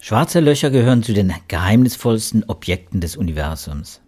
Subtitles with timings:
[0.00, 4.00] Schwarze Löcher gehören zu den geheimnisvollsten Objekten des Universums.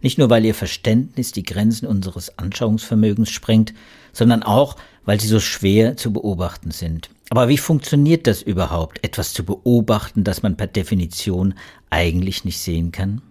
[0.00, 3.74] Nicht nur, weil ihr Verständnis die Grenzen unseres Anschauungsvermögens sprengt,
[4.12, 7.10] sondern auch, weil sie so schwer zu beobachten sind.
[7.30, 11.54] Aber wie funktioniert das überhaupt, etwas zu beobachten, das man per Definition
[11.90, 13.22] eigentlich nicht sehen kann?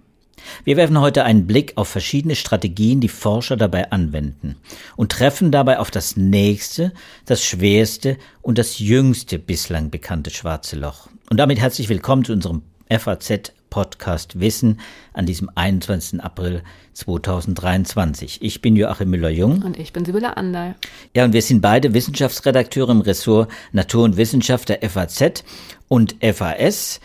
[0.63, 4.55] Wir werfen heute einen Blick auf verschiedene Strategien, die Forscher dabei anwenden
[4.95, 6.93] und treffen dabei auf das nächste,
[7.25, 11.07] das schwerste und das jüngste bislang bekannte schwarze Loch.
[11.29, 14.79] Und damit herzlich willkommen zu unserem FAZ Podcast Wissen
[15.13, 16.23] an diesem 21.
[16.23, 18.41] April 2023.
[18.41, 19.61] Ich bin Joachim Müller-Jung.
[19.61, 20.75] Und ich bin Sibylle Anderl.
[21.15, 25.43] Ja, und wir sind beide Wissenschaftsredakteure im Ressort Natur und Wissenschaft der FAZ
[25.87, 26.99] und FAS.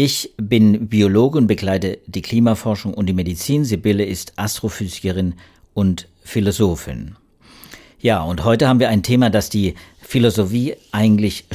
[0.00, 3.64] Ich bin Biologe und begleite die Klimaforschung und die Medizin.
[3.64, 5.34] Sibylle ist Astrophysikerin
[5.74, 7.16] und Philosophin.
[7.98, 11.46] Ja, und heute haben wir ein Thema, das die Philosophie eigentlich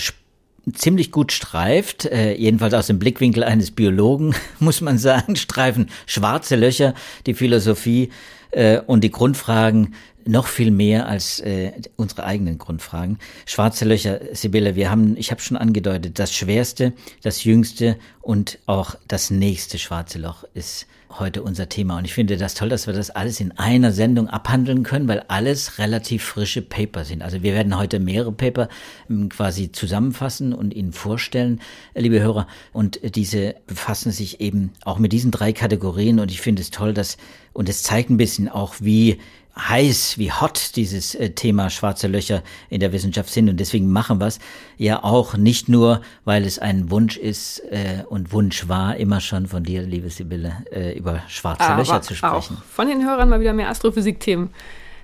[0.74, 6.58] ziemlich gut streift, äh, jedenfalls aus dem Blickwinkel eines Biologen, muss man sagen, streifen schwarze
[6.58, 8.10] Löcher die Philosophie
[8.52, 9.94] äh, und die Grundfragen
[10.26, 13.20] noch viel mehr als äh, unsere eigenen Grundfragen.
[13.46, 18.96] Schwarze Löcher, Sibylle, wir haben, ich habe schon angedeutet, das schwerste, das jüngste und auch
[19.08, 20.88] das nächste schwarze Loch ist
[21.20, 21.98] heute unser Thema.
[21.98, 25.24] Und ich finde das toll, dass wir das alles in einer Sendung abhandeln können, weil
[25.28, 27.22] alles relativ frische Paper sind.
[27.22, 28.70] Also wir werden heute mehrere Paper
[29.10, 31.62] ähm, quasi zusammenfassen und Ihnen vorstellen,
[31.96, 32.48] liebe Hörer.
[32.72, 36.20] Und diese befassen sich eben auch mit diesen drei Kategorien.
[36.20, 37.18] Und ich finde es toll, dass,
[37.54, 39.20] und es zeigt ein bisschen auch, wie
[39.58, 43.50] heiß, wie hot dieses äh, Thema schwarze Löcher in der Wissenschaft sind.
[43.50, 44.40] Und deswegen machen wir es
[44.78, 49.48] ja auch nicht nur, weil es ein Wunsch ist äh, und Wunsch war, immer schon
[49.48, 52.58] von dir, liebe Sibylle, äh, über schwarze Aber Löcher zu sprechen.
[52.58, 54.50] Auch von den Hörern mal wieder mehr Astrophysik-Themen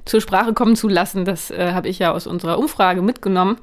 [0.06, 1.26] zur Sprache kommen zu lassen.
[1.26, 3.58] Das äh, habe ich ja aus unserer Umfrage mitgenommen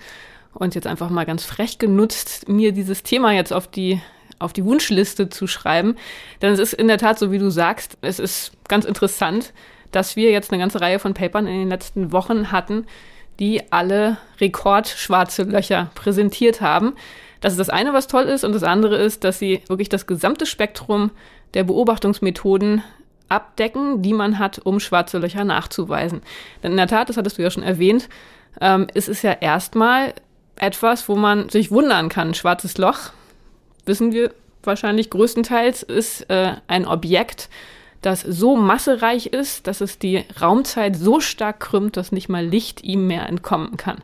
[0.55, 4.01] und jetzt einfach mal ganz frech genutzt, mir dieses Thema jetzt auf die
[4.39, 5.97] auf die Wunschliste zu schreiben.
[6.43, 9.55] Denn es ist in der Tat so, wie du sagst, es ist ganz interessant,
[9.97, 12.87] dass wir jetzt eine ganze Reihe von Papern in den letzten Wochen hatten,
[13.41, 16.95] die alle rekordschwarze Löcher präsentiert haben.
[17.41, 18.45] Das ist das eine, was toll ist.
[18.45, 21.11] Und das andere ist, dass sie wirklich das gesamte Spektrum
[21.55, 22.83] der Beobachtungsmethoden
[23.29, 26.21] abdecken, die man hat, um schwarze Löcher nachzuweisen.
[26.63, 28.09] Denn in der Tat, das hattest du ja schon erwähnt,
[28.61, 30.15] ähm, es ja erstmal
[30.57, 32.35] etwas, wo man sich wundern kann.
[32.35, 33.11] schwarzes Loch,
[33.87, 37.49] wissen wir wahrscheinlich größtenteils, ist äh, ein Objekt,
[38.07, 42.85] das so massereich ist, dass es die Raumzeit so stark krümmt, dass nicht mal Licht
[42.85, 43.99] ihm mehr entkommen kann.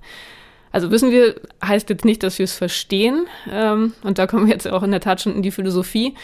[0.73, 3.27] Also wissen wir, heißt jetzt nicht, dass wir es verstehen.
[3.51, 6.15] Ähm, und da kommen wir jetzt auch in der Tat schon in die Philosophie.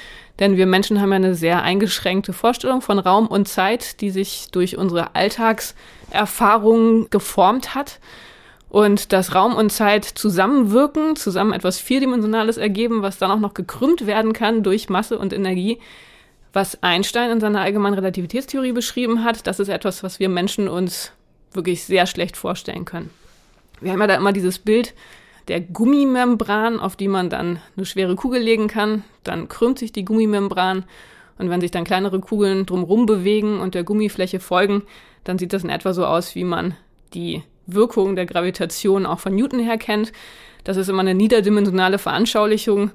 [0.41, 4.49] Denn wir Menschen haben ja eine sehr eingeschränkte Vorstellung von Raum und Zeit, die sich
[4.51, 8.01] durch unsere Alltagserfahrungen geformt hat.
[8.71, 14.07] Und dass Raum und Zeit zusammenwirken, zusammen etwas Vierdimensionales ergeben, was dann auch noch gekrümmt
[14.07, 15.79] werden kann durch Masse und Energie,
[16.59, 21.13] was Einstein in seiner allgemeinen Relativitätstheorie beschrieben hat, das ist etwas, was wir Menschen uns
[21.53, 23.11] wirklich sehr schlecht vorstellen können.
[23.81, 24.93] Wir haben ja da immer dieses Bild
[25.47, 29.05] der Gummimembran, auf die man dann eine schwere Kugel legen kann.
[29.23, 30.85] Dann krümmt sich die Gummimembran
[31.39, 34.83] und wenn sich dann kleinere Kugeln drumherum bewegen und der Gummifläche folgen,
[35.23, 36.75] dann sieht das in etwa so aus, wie man
[37.15, 40.11] die Wirkung der Gravitation auch von Newton her kennt.
[40.65, 42.91] Das ist immer eine niederdimensionale Veranschaulichung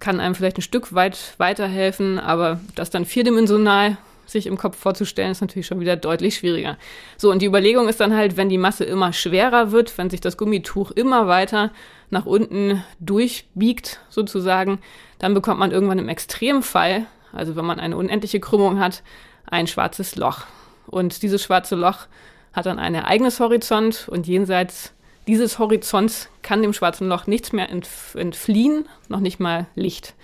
[0.00, 3.96] kann einem vielleicht ein Stück weit weiterhelfen, aber das dann vierdimensional
[4.26, 6.76] sich im Kopf vorzustellen, ist natürlich schon wieder deutlich schwieriger.
[7.16, 10.20] So, und die Überlegung ist dann halt, wenn die Masse immer schwerer wird, wenn sich
[10.20, 11.70] das Gummituch immer weiter
[12.10, 14.80] nach unten durchbiegt, sozusagen,
[15.18, 19.02] dann bekommt man irgendwann im Extremfall, also wenn man eine unendliche Krümmung hat,
[19.46, 20.40] ein schwarzes Loch.
[20.86, 22.06] Und dieses schwarze Loch
[22.52, 24.92] hat dann ein Ereignishorizont und jenseits
[25.26, 30.14] dieses Horizonts kann dem schwarzen Loch nichts mehr entfliehen, noch nicht mal Licht.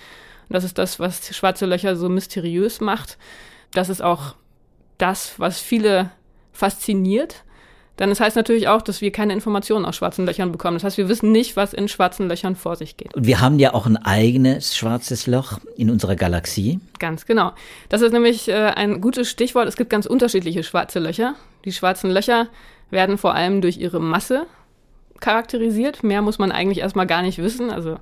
[0.49, 3.19] Und das ist das, was schwarze Löcher so mysteriös macht.
[3.73, 4.35] Das ist auch
[4.99, 6.11] das, was viele
[6.53, 7.43] fasziniert.
[7.99, 10.77] Denn es das heißt natürlich auch, dass wir keine Informationen aus schwarzen Löchern bekommen.
[10.77, 13.15] Das heißt, wir wissen nicht, was in schwarzen Löchern vor sich geht.
[13.15, 16.81] Und wir haben ja auch ein eigenes schwarzes Loch in unserer Galaxie.
[16.99, 17.53] Ganz genau.
[17.91, 19.69] Das ist nämlich äh, ein gutes Stichwort.
[19.69, 21.35] Es gibt ganz unterschiedliche schwarze Löcher.
[21.65, 22.49] Die schwarzen Löcher
[22.91, 24.47] werden vor allem durch ihre Masse
[25.23, 26.03] charakterisiert.
[26.03, 27.71] Mehr muss man eigentlich erstmal gar nicht wissen.
[27.71, 27.93] Also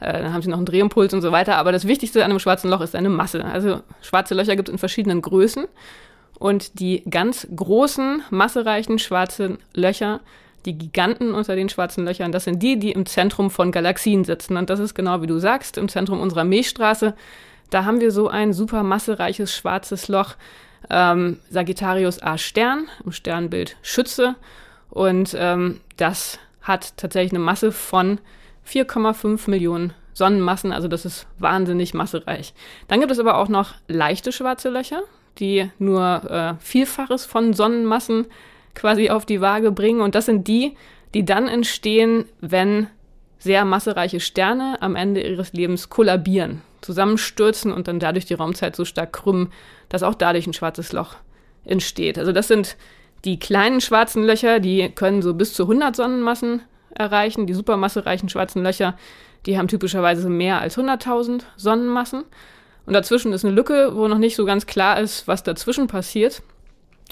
[0.00, 1.56] äh, dann haben sie noch einen Drehimpuls und so weiter.
[1.56, 3.44] Aber das Wichtigste an einem schwarzen Loch ist seine Masse.
[3.44, 5.66] Also schwarze Löcher gibt es in verschiedenen Größen.
[6.38, 10.20] Und die ganz großen, massereichen schwarzen Löcher,
[10.64, 14.56] die Giganten unter den schwarzen Löchern, das sind die, die im Zentrum von Galaxien sitzen.
[14.56, 17.14] Und das ist genau wie du sagst, im Zentrum unserer Milchstraße.
[17.68, 20.34] Da haben wir so ein super massereiches schwarzes Loch,
[20.88, 24.34] ähm, Sagittarius A Stern, im Sternbild Schütze.
[24.90, 28.20] Und ähm, das hat tatsächlich eine Masse von
[28.66, 32.52] 4,5 Millionen Sonnenmassen, also das ist wahnsinnig massereich.
[32.88, 35.02] Dann gibt es aber auch noch leichte schwarze Löcher,
[35.38, 38.26] die nur äh, Vielfaches von Sonnenmassen
[38.74, 40.00] quasi auf die Waage bringen.
[40.00, 40.76] Und das sind die,
[41.14, 42.88] die dann entstehen, wenn
[43.38, 48.84] sehr massereiche Sterne am Ende ihres Lebens kollabieren, zusammenstürzen und dann dadurch die Raumzeit so
[48.84, 49.52] stark krümmen,
[49.88, 51.16] dass auch dadurch ein schwarzes Loch
[51.64, 52.18] entsteht.
[52.18, 52.76] Also das sind
[53.24, 56.62] die kleinen schwarzen Löcher, die können so bis zu 100 Sonnenmassen
[56.94, 57.46] erreichen.
[57.46, 58.96] Die supermassereichen schwarzen Löcher,
[59.46, 62.24] die haben typischerweise mehr als 100.000 Sonnenmassen.
[62.86, 66.42] Und dazwischen ist eine Lücke, wo noch nicht so ganz klar ist, was dazwischen passiert.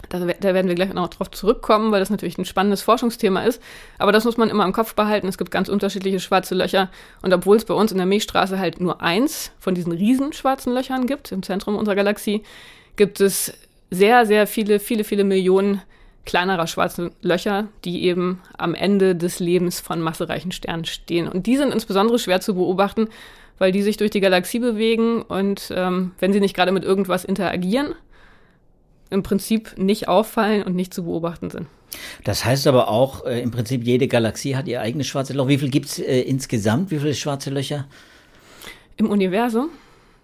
[0.09, 3.61] Da, da, werden wir gleich noch drauf zurückkommen, weil das natürlich ein spannendes Forschungsthema ist.
[3.99, 5.27] Aber das muss man immer im Kopf behalten.
[5.27, 6.89] Es gibt ganz unterschiedliche schwarze Löcher.
[7.23, 10.73] Und obwohl es bei uns in der Milchstraße halt nur eins von diesen riesen schwarzen
[10.73, 12.43] Löchern gibt, im Zentrum unserer Galaxie,
[12.97, 13.53] gibt es
[13.91, 15.83] sehr, sehr viele, viele, viele Millionen
[16.25, 21.29] kleinerer schwarze Löcher, die eben am Ende des Lebens von massereichen Sternen stehen.
[21.29, 23.09] Und die sind insbesondere schwer zu beobachten,
[23.59, 27.25] weil die sich durch die Galaxie bewegen und ähm, wenn sie nicht gerade mit irgendwas
[27.25, 27.95] interagieren,
[29.11, 31.67] im Prinzip nicht auffallen und nicht zu beobachten sind.
[32.25, 35.49] Das heißt aber auch, äh, im Prinzip jede Galaxie hat ihr eigenes schwarze Loch.
[35.49, 36.91] Wie viel gibt es äh, insgesamt?
[36.91, 37.87] Wie viele schwarze Löcher?
[38.97, 39.71] Im Universum?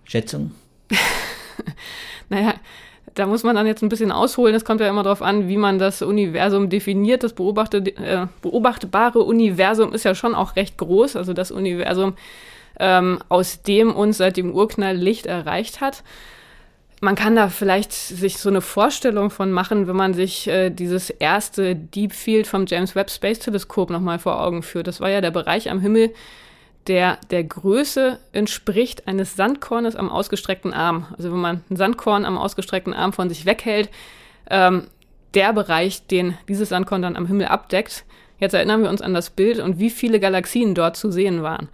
[0.05, 0.52] Schätzung?
[2.29, 2.55] naja,
[3.14, 4.55] da muss man dann jetzt ein bisschen ausholen.
[4.55, 7.22] Es kommt ja immer darauf an, wie man das Universum definiert.
[7.22, 11.16] Das äh, beobachtbare Universum ist ja schon auch recht groß.
[11.16, 12.14] Also das Universum,
[12.81, 16.02] ähm, aus dem uns seit dem Urknall Licht erreicht hat.
[17.00, 21.11] Man kann da vielleicht sich so eine Vorstellung von machen, wenn man sich äh, dieses
[21.11, 24.87] erste Deep Field vom James Webb Space Teleskop nochmal vor Augen führt.
[24.87, 26.14] Das war ja der Bereich am Himmel,
[26.86, 31.06] der der Größe entspricht eines Sandkornes am ausgestreckten Arm.
[31.16, 33.90] Also wenn man ein Sandkorn am ausgestreckten Arm von sich weghält,
[34.50, 34.88] ähm,
[35.34, 38.04] der Bereich, den dieses Sandkorn dann am Himmel abdeckt.
[38.38, 41.69] Jetzt erinnern wir uns an das Bild und wie viele Galaxien dort zu sehen waren.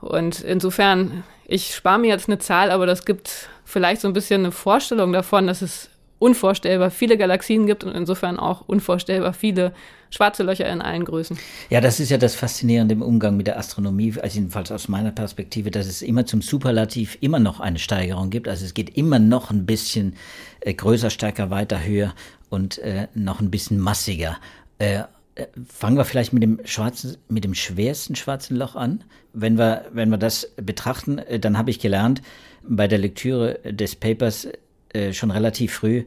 [0.00, 4.42] Und insofern, ich spare mir jetzt eine Zahl, aber das gibt vielleicht so ein bisschen
[4.42, 5.90] eine Vorstellung davon, dass es
[6.24, 9.74] unvorstellbar viele Galaxien gibt und insofern auch unvorstellbar viele
[10.08, 11.36] schwarze Löcher in allen Größen.
[11.68, 15.12] Ja, das ist ja das Faszinierende im Umgang mit der Astronomie, also jedenfalls aus meiner
[15.12, 18.48] Perspektive, dass es immer zum Superlativ immer noch eine Steigerung gibt.
[18.48, 20.14] Also es geht immer noch ein bisschen
[20.60, 22.14] äh, größer, stärker, weiter, höher
[22.48, 24.38] und äh, noch ein bisschen massiger.
[24.78, 25.00] Äh,
[25.34, 29.04] äh fangen wir vielleicht mit dem schwarzen, mit dem schwersten schwarzen Loch an.
[29.34, 32.22] Wenn wir, wenn wir das betrachten, äh, dann habe ich gelernt
[32.66, 34.48] bei der Lektüre des Papers
[34.94, 36.04] äh, schon relativ früh,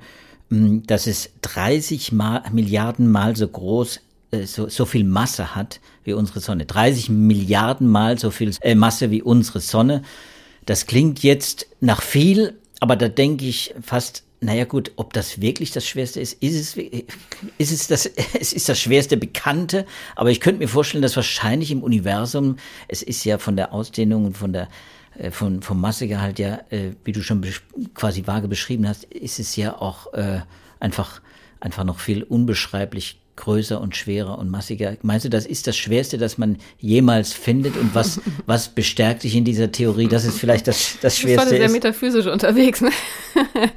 [0.49, 3.99] mh, dass es 30 mal, Milliarden Mal so groß,
[4.31, 6.65] äh, so, so viel Masse hat wie unsere Sonne.
[6.65, 10.03] 30 Milliarden Mal so viel äh, Masse wie unsere Sonne.
[10.65, 15.71] Das klingt jetzt nach viel, aber da denke ich fast, naja gut, ob das wirklich
[15.71, 16.77] das Schwerste ist, ist es,
[17.57, 18.05] ist es das,
[18.39, 19.85] es ist das schwerste Bekannte,
[20.15, 22.57] aber ich könnte mir vorstellen, dass wahrscheinlich im Universum,
[22.87, 24.67] es ist ja von der Ausdehnung und von der
[25.31, 27.45] von, vom Massegehalt ja, äh, wie du schon
[27.93, 30.41] quasi vage beschrieben hast, ist es ja auch äh,
[30.79, 31.21] einfach,
[31.59, 34.97] einfach noch viel unbeschreiblich größer und schwerer und massiger.
[35.03, 37.77] Meinst du, das ist das Schwerste, das man jemals findet?
[37.77, 41.51] Und was, was bestärkt dich in dieser Theorie, dass es vielleicht das, das Schwerste ist?
[41.51, 42.89] Du bist sehr metaphysisch unterwegs, ne?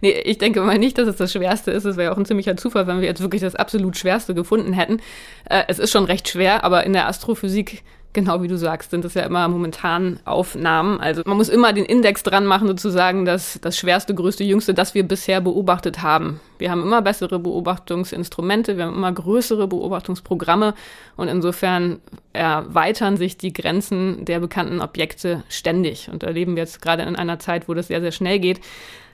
[0.00, 1.84] nee, ich denke mal nicht, dass es das Schwerste ist.
[1.84, 5.00] Es wäre auch ein ziemlicher Zufall, wenn wir jetzt wirklich das absolut Schwerste gefunden hätten.
[5.48, 7.82] Äh, es ist schon recht schwer, aber in der Astrophysik
[8.14, 10.98] Genau wie du sagst, sind das ja immer momentan Aufnahmen.
[10.98, 14.94] Also man muss immer den Index dran machen, sozusagen das, das schwerste, größte, jüngste, das
[14.94, 16.40] wir bisher beobachtet haben.
[16.58, 20.74] Wir haben immer bessere Beobachtungsinstrumente, wir haben immer größere Beobachtungsprogramme
[21.16, 22.00] und insofern
[22.32, 26.08] erweitern sich die Grenzen der bekannten Objekte ständig.
[26.10, 28.60] Und da leben wir jetzt gerade in einer Zeit, wo das sehr, sehr schnell geht.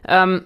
[0.07, 0.45] Ähm,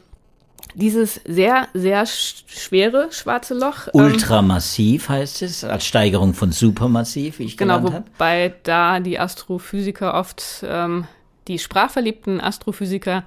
[0.74, 3.88] dieses sehr, sehr schwere schwarze Loch.
[3.88, 8.04] Ähm, Ultramassiv heißt es, als Steigerung von supermassiv, wie ich genau, gelernt habe.
[8.04, 11.06] Genau, wobei da die Astrophysiker oft, ähm,
[11.48, 13.24] die sprachverliebten Astrophysiker,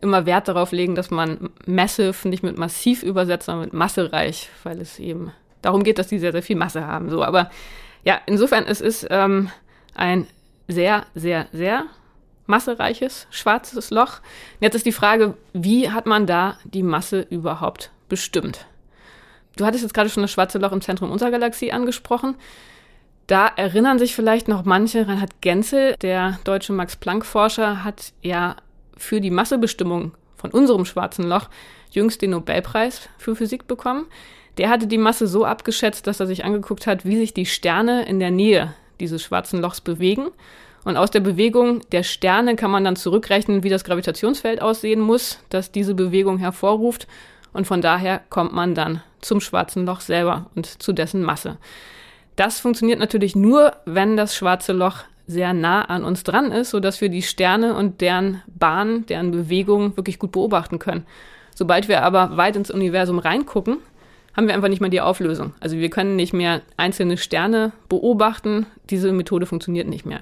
[0.00, 4.80] immer Wert darauf legen, dass man massive nicht mit massiv übersetzt, sondern mit massereich, weil
[4.80, 7.10] es eben darum geht, dass die sehr, sehr viel Masse haben.
[7.10, 7.50] So, aber
[8.04, 9.50] ja, insofern es ist ähm,
[9.94, 10.26] ein
[10.68, 11.84] sehr, sehr, sehr
[12.48, 14.20] massereiches schwarzes Loch.
[14.58, 18.66] Jetzt ist die Frage, wie hat man da die Masse überhaupt bestimmt?
[19.56, 22.36] Du hattest jetzt gerade schon das schwarze Loch im Zentrum unserer Galaxie angesprochen.
[23.26, 28.56] Da erinnern sich vielleicht noch manche, Reinhard Genzel, der deutsche Max-Planck-Forscher, hat ja
[28.96, 31.48] für die Massebestimmung von unserem schwarzen Loch
[31.90, 34.06] jüngst den Nobelpreis für Physik bekommen.
[34.56, 38.06] Der hatte die Masse so abgeschätzt, dass er sich angeguckt hat, wie sich die Sterne
[38.06, 40.30] in der Nähe dieses schwarzen Lochs bewegen
[40.88, 45.38] und aus der Bewegung der Sterne kann man dann zurückrechnen, wie das Gravitationsfeld aussehen muss,
[45.50, 47.06] das diese Bewegung hervorruft.
[47.52, 51.58] Und von daher kommt man dann zum schwarzen Loch selber und zu dessen Masse.
[52.36, 57.02] Das funktioniert natürlich nur, wenn das schwarze Loch sehr nah an uns dran ist, sodass
[57.02, 61.04] wir die Sterne und deren Bahn, deren Bewegung wirklich gut beobachten können.
[61.54, 63.76] Sobald wir aber weit ins Universum reingucken,
[64.34, 65.52] haben wir einfach nicht mehr die Auflösung.
[65.60, 68.64] Also wir können nicht mehr einzelne Sterne beobachten.
[68.88, 70.20] Diese Methode funktioniert nicht mehr.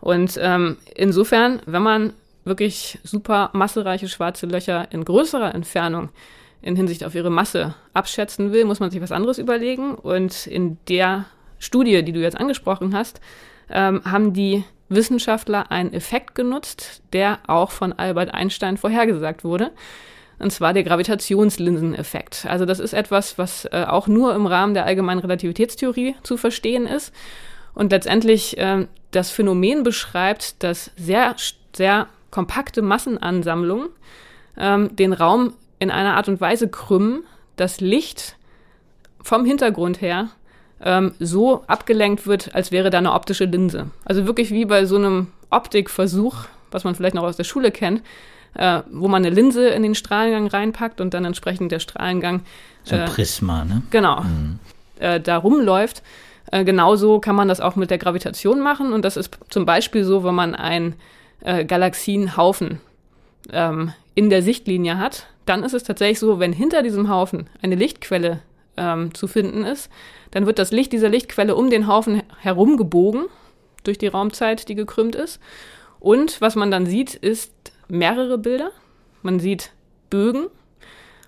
[0.00, 2.12] Und ähm, insofern, wenn man
[2.44, 6.08] wirklich super massereiche schwarze Löcher in größerer Entfernung
[6.62, 9.94] in Hinsicht auf ihre Masse abschätzen will, muss man sich was anderes überlegen.
[9.94, 11.26] Und in der
[11.58, 13.20] Studie, die du jetzt angesprochen hast,
[13.70, 19.70] ähm, haben die Wissenschaftler einen Effekt genutzt, der auch von Albert Einstein vorhergesagt wurde.
[20.38, 22.46] Und zwar der Gravitationslinseneffekt.
[22.48, 26.86] Also das ist etwas, was äh, auch nur im Rahmen der allgemeinen Relativitätstheorie zu verstehen
[26.86, 27.12] ist
[27.74, 31.34] und letztendlich äh, das Phänomen beschreibt, dass sehr,
[31.74, 33.88] sehr kompakte Massenansammlungen
[34.56, 37.24] ähm, den Raum in einer Art und Weise krümmen,
[37.56, 38.36] dass Licht
[39.22, 40.28] vom Hintergrund her
[40.82, 43.90] ähm, so abgelenkt wird, als wäre da eine optische Linse.
[44.04, 48.02] Also wirklich wie bei so einem Optikversuch, was man vielleicht noch aus der Schule kennt,
[48.54, 52.42] äh, wo man eine Linse in den Strahlengang reinpackt und dann entsprechend der Strahlengang.
[52.84, 53.82] So ein äh, Prisma, ne?
[53.90, 54.22] Genau.
[54.22, 54.58] Mhm.
[54.98, 56.02] Äh, da rumläuft.
[56.50, 60.04] Äh, genauso kann man das auch mit der Gravitation machen und das ist zum Beispiel
[60.04, 60.94] so, wenn man einen
[61.40, 62.80] äh, Galaxienhaufen
[63.52, 67.74] ähm, in der Sichtlinie hat, dann ist es tatsächlich so, wenn hinter diesem Haufen eine
[67.74, 68.40] Lichtquelle
[68.76, 69.90] ähm, zu finden ist,
[70.30, 73.26] dann wird das Licht dieser Lichtquelle um den Haufen herum gebogen
[73.84, 75.40] durch die Raumzeit, die gekrümmt ist.
[75.98, 77.52] Und was man dann sieht, ist
[77.88, 78.70] mehrere Bilder.
[79.22, 79.72] Man sieht
[80.08, 80.46] Bögen.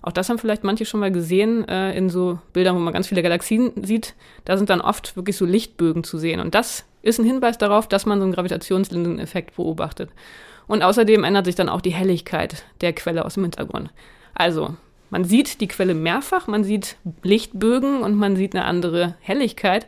[0.03, 3.07] Auch das haben vielleicht manche schon mal gesehen äh, in so Bildern, wo man ganz
[3.07, 4.15] viele Galaxien sieht.
[4.45, 6.41] Da sind dann oft wirklich so Lichtbögen zu sehen.
[6.41, 10.11] Und das ist ein Hinweis darauf, dass man so einen Gravitationslinseneffekt beobachtet.
[10.67, 13.91] Und außerdem ändert sich dann auch die Helligkeit der Quelle aus dem Hintergrund.
[14.35, 14.75] Also,
[15.11, 19.87] man sieht die Quelle mehrfach, man sieht Lichtbögen und man sieht eine andere Helligkeit.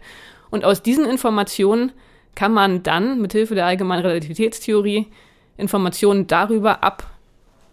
[0.50, 1.92] Und aus diesen Informationen
[2.34, 5.08] kann man dann mit Hilfe der allgemeinen Relativitätstheorie
[5.56, 6.84] Informationen darüber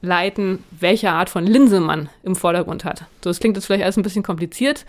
[0.02, 3.02] ableiten, welche Art von Linse man im Vordergrund hat.
[3.24, 4.86] So, das klingt jetzt vielleicht alles ein bisschen kompliziert.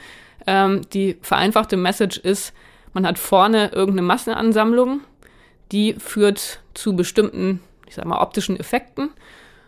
[0.47, 2.53] Ähm, die vereinfachte Message ist,
[2.95, 5.01] man hat vorne irgendeine Massenansammlung,
[5.71, 9.11] die führt zu bestimmten, ich sag mal, optischen Effekten.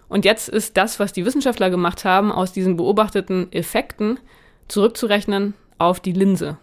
[0.09, 4.19] Und jetzt ist das, was die Wissenschaftler gemacht haben, aus diesen beobachteten Effekten
[4.69, 6.57] zurückzurechnen auf die Linse.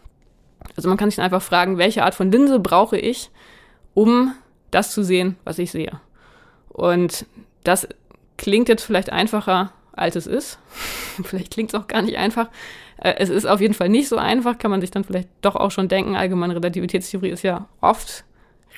[0.76, 3.30] Also man kann sich einfach fragen, welche Art von Linse brauche ich,
[3.94, 4.34] um
[4.72, 6.00] das zu sehen, was ich sehe.
[6.70, 7.26] Und
[7.64, 7.88] das
[8.42, 10.58] klingt jetzt vielleicht einfacher, als es ist.
[11.24, 12.50] vielleicht klingt es auch gar nicht einfach.
[12.98, 15.56] Äh, es ist auf jeden Fall nicht so einfach, kann man sich dann vielleicht doch
[15.56, 16.16] auch schon denken.
[16.16, 18.26] Allgemeine Relativitätstheorie ist ja oft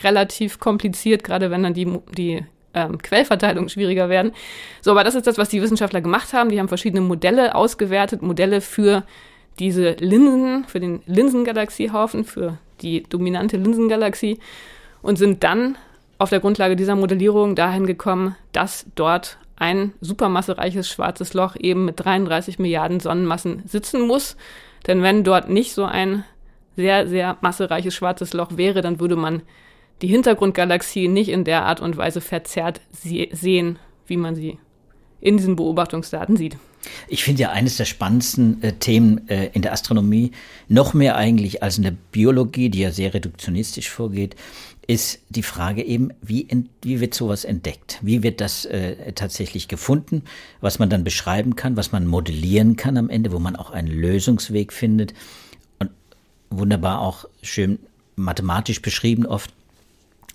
[0.03, 4.33] relativ kompliziert, gerade wenn dann die, die ähm, Quellverteilungen schwieriger werden.
[4.81, 6.49] So, aber das ist das, was die Wissenschaftler gemacht haben.
[6.49, 9.03] Die haben verschiedene Modelle ausgewertet, Modelle für
[9.59, 14.39] diese Linsen, für den Linsengalaxiehaufen, für die dominante Linsengalaxie
[15.01, 15.77] und sind dann
[16.17, 22.03] auf der Grundlage dieser Modellierung dahin gekommen, dass dort ein supermassereiches schwarzes Loch eben mit
[22.03, 24.35] 33 Milliarden Sonnenmassen sitzen muss.
[24.87, 26.23] Denn wenn dort nicht so ein
[26.75, 29.43] sehr, sehr massereiches schwarzes Loch wäre, dann würde man
[30.01, 34.57] die Hintergrundgalaxie nicht in der Art und Weise verzerrt sehen, wie man sie
[35.21, 36.57] in diesen Beobachtungsdaten sieht.
[37.07, 40.31] Ich finde ja eines der spannendsten äh, Themen äh, in der Astronomie,
[40.67, 44.35] noch mehr eigentlich als in der Biologie, die ja sehr reduktionistisch vorgeht,
[44.87, 46.47] ist die Frage eben, wie,
[46.81, 47.99] wie wird sowas entdeckt?
[48.01, 50.23] Wie wird das äh, tatsächlich gefunden,
[50.61, 53.87] was man dann beschreiben kann, was man modellieren kann am Ende, wo man auch einen
[53.87, 55.13] Lösungsweg findet
[55.79, 55.91] und
[56.49, 57.79] wunderbar auch schön
[58.15, 59.53] mathematisch beschrieben oft.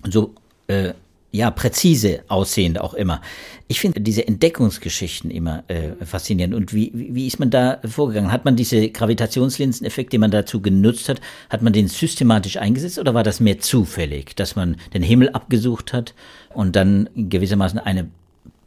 [0.03, 0.33] Und so
[0.67, 0.93] äh,
[1.31, 3.21] ja, präzise aussehend auch immer.
[3.67, 6.55] Ich finde diese Entdeckungsgeschichten immer äh, faszinierend.
[6.55, 8.31] Und wie, wie ist man da vorgegangen?
[8.31, 13.13] Hat man diese Gravitationslinseneffekt, den man dazu genutzt hat, hat man den systematisch eingesetzt oder
[13.13, 16.15] war das mehr zufällig, dass man den Himmel abgesucht hat
[16.53, 18.09] und dann gewissermaßen eine,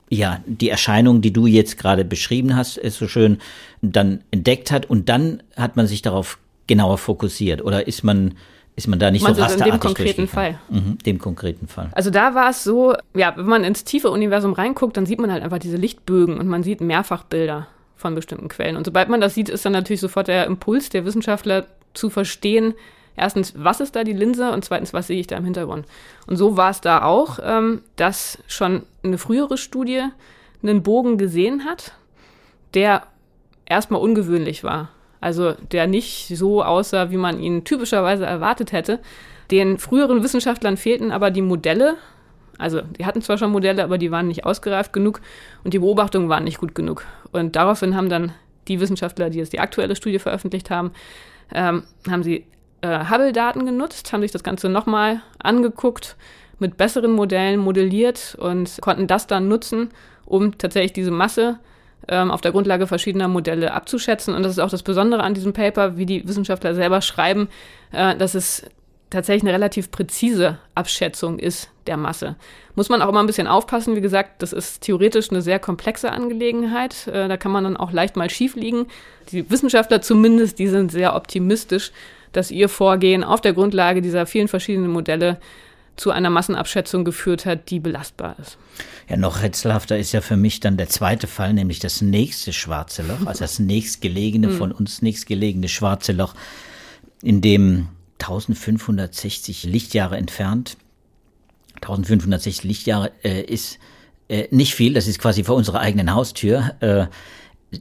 [0.08, 3.38] ja, die Erscheinung, die du jetzt gerade beschrieben hast, ist so schön,
[3.80, 6.38] dann entdeckt hat und dann hat man sich darauf
[6.68, 7.64] genauer fokussiert?
[7.64, 8.34] Oder ist man
[8.74, 10.58] ist man da nicht man so rasterartig in dem konkreten Fall.
[10.70, 11.90] Mhm, dem konkreten Fall.
[11.92, 15.30] Also da war es so, ja, wenn man ins tiefe Universum reinguckt, dann sieht man
[15.30, 18.76] halt einfach diese Lichtbögen und man sieht Mehrfachbilder von bestimmten Quellen.
[18.76, 22.72] Und sobald man das sieht, ist dann natürlich sofort der Impuls der Wissenschaftler zu verstehen,
[23.14, 25.86] erstens, was ist da die Linse und zweitens, was sehe ich da im Hintergrund.
[26.26, 30.04] Und so war es da auch, ähm, dass schon eine frühere Studie
[30.62, 31.92] einen Bogen gesehen hat,
[32.72, 33.02] der
[33.66, 34.88] erstmal ungewöhnlich war
[35.22, 38.98] also der nicht so aussah, wie man ihn typischerweise erwartet hätte.
[39.50, 41.94] Den früheren Wissenschaftlern fehlten aber die Modelle.
[42.58, 45.20] Also die hatten zwar schon Modelle, aber die waren nicht ausgereift genug
[45.62, 47.04] und die Beobachtungen waren nicht gut genug.
[47.30, 48.32] Und daraufhin haben dann
[48.68, 50.92] die Wissenschaftler, die jetzt die aktuelle Studie veröffentlicht haben,
[51.54, 52.46] ähm, haben sie
[52.80, 56.16] äh, Hubble-Daten genutzt, haben sich das Ganze nochmal angeguckt,
[56.58, 59.90] mit besseren Modellen modelliert und konnten das dann nutzen,
[60.26, 61.58] um tatsächlich diese Masse
[62.08, 64.34] auf der Grundlage verschiedener Modelle abzuschätzen.
[64.34, 67.48] Und das ist auch das Besondere an diesem Paper, wie die Wissenschaftler selber schreiben,
[67.92, 68.64] äh, dass es
[69.10, 72.36] tatsächlich eine relativ präzise Abschätzung ist der Masse.
[72.74, 73.94] Muss man auch immer ein bisschen aufpassen.
[73.94, 77.06] Wie gesagt, das ist theoretisch eine sehr komplexe Angelegenheit.
[77.06, 78.86] Äh, da kann man dann auch leicht mal schief liegen.
[79.30, 81.92] Die Wissenschaftler zumindest, die sind sehr optimistisch,
[82.32, 85.38] dass ihr Vorgehen auf der Grundlage dieser vielen verschiedenen Modelle
[85.96, 88.56] zu einer Massenabschätzung geführt hat, die belastbar ist.
[89.08, 93.02] Ja, noch rätselhafter ist ja für mich dann der zweite Fall, nämlich das nächste schwarze
[93.02, 94.56] Loch, also das nächstgelegene, hm.
[94.56, 96.34] von uns nächstgelegene schwarze Loch,
[97.22, 97.88] in dem
[98.20, 100.76] 1560 Lichtjahre entfernt.
[101.76, 103.78] 1560 Lichtjahre äh, ist
[104.28, 107.06] äh, nicht viel, das ist quasi vor unserer eigenen Haustür, äh,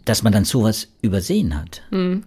[0.05, 1.81] dass man dann sowas übersehen hat.
[1.91, 2.23] Mhm.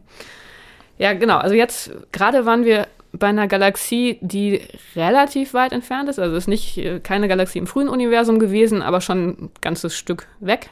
[0.98, 1.38] Ja, genau.
[1.38, 2.86] Also jetzt gerade waren wir
[3.18, 4.60] bei einer Galaxie, die
[4.96, 6.18] relativ weit entfernt ist.
[6.18, 10.26] Also ist nicht äh, keine Galaxie im frühen Universum gewesen, aber schon ein ganzes Stück
[10.40, 10.70] weg.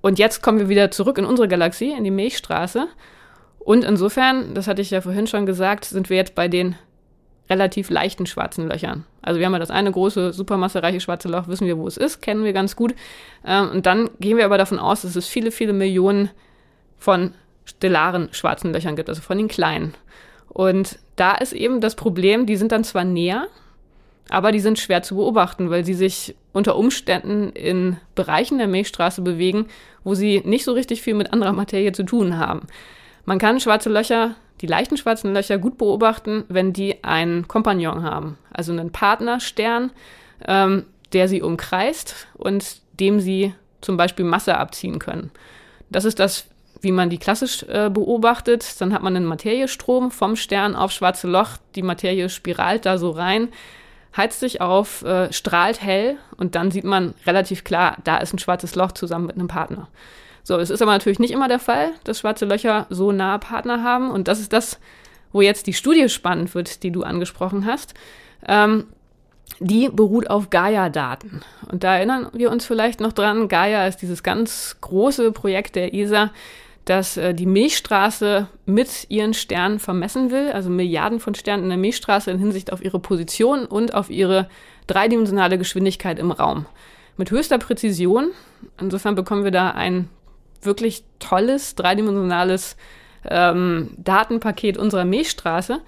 [0.00, 2.88] Und jetzt kommen wir wieder zurück in unsere Galaxie, in die Milchstraße.
[3.58, 6.76] Und insofern, das hatte ich ja vorhin schon gesagt, sind wir jetzt bei den
[7.50, 9.04] relativ leichten schwarzen Löchern.
[9.22, 12.20] Also wir haben ja das eine große, supermassereiche schwarze Loch, wissen wir, wo es ist,
[12.22, 12.94] kennen wir ganz gut.
[13.44, 16.30] Ähm, und dann gehen wir aber davon aus, dass es viele, viele Millionen
[16.98, 19.94] von stellaren schwarzen Löchern gibt, also von den kleinen.
[20.56, 23.48] Und da ist eben das Problem, die sind dann zwar näher,
[24.30, 29.20] aber die sind schwer zu beobachten, weil sie sich unter Umständen in Bereichen der Milchstraße
[29.20, 29.66] bewegen,
[30.02, 32.68] wo sie nicht so richtig viel mit anderer Materie zu tun haben.
[33.26, 38.38] Man kann schwarze Löcher, die leichten schwarzen Löcher gut beobachten, wenn die einen Kompagnon haben,
[38.50, 39.92] also einen Partnerstern,
[40.48, 45.30] ähm, der sie umkreist und dem sie zum Beispiel Masse abziehen können.
[45.90, 46.48] Das ist das,
[46.86, 48.80] wie man die klassisch äh, beobachtet.
[48.80, 51.58] Dann hat man einen Materiestrom vom Stern auf schwarze Loch.
[51.74, 53.48] Die Materie spiralt da so rein,
[54.16, 58.38] heizt sich auf, äh, strahlt hell und dann sieht man relativ klar, da ist ein
[58.38, 59.88] schwarzes Loch zusammen mit einem Partner.
[60.44, 63.82] So, es ist aber natürlich nicht immer der Fall, dass schwarze Löcher so nahe Partner
[63.82, 64.12] haben.
[64.12, 64.78] Und das ist das,
[65.32, 67.94] wo jetzt die Studie spannend wird, die du angesprochen hast.
[68.46, 68.84] Ähm,
[69.58, 71.42] die beruht auf Gaia-Daten.
[71.68, 75.92] Und da erinnern wir uns vielleicht noch dran, Gaia ist dieses ganz große Projekt der
[75.92, 76.30] ESA,
[76.86, 81.78] das äh, die Milchstraße mit ihren Sternen vermessen will, also Milliarden von Sternen in der
[81.78, 84.48] Milchstraße in Hinsicht auf ihre Position und auf ihre
[84.86, 86.66] dreidimensionale Geschwindigkeit im Raum.
[87.16, 88.30] Mit höchster Präzision.
[88.80, 90.08] Insofern bekommen wir da ein
[90.62, 92.76] wirklich tolles, dreidimensionales
[93.28, 95.80] ähm, Datenpaket unserer Milchstraße.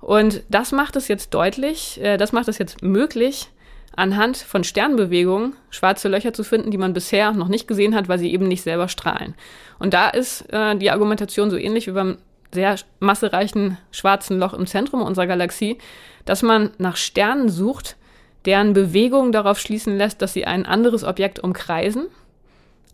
[0.00, 3.50] Und das macht es jetzt deutlich, äh, das macht es jetzt möglich,
[3.98, 8.18] anhand von Sternbewegungen schwarze Löcher zu finden, die man bisher noch nicht gesehen hat, weil
[8.18, 9.34] sie eben nicht selber strahlen.
[9.78, 12.18] Und da ist äh, die Argumentation so ähnlich wie beim
[12.52, 15.78] sehr massereichen schwarzen Loch im Zentrum unserer Galaxie,
[16.24, 17.96] dass man nach Sternen sucht,
[18.44, 22.06] deren Bewegung darauf schließen lässt, dass sie ein anderes Objekt umkreisen